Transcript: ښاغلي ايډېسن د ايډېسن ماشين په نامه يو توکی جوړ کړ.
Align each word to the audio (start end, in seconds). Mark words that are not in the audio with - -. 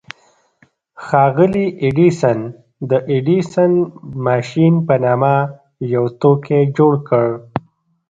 ښاغلي 1.05 1.65
ايډېسن 1.83 2.39
د 2.89 2.91
ايډېسن 3.11 3.71
ماشين 4.25 4.73
په 4.87 4.95
نامه 5.05 5.35
يو 5.93 6.03
توکی 6.21 6.61
جوړ 6.77 6.93
کړ. 7.07 7.25